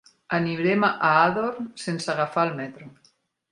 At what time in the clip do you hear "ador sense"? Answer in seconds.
1.09-2.11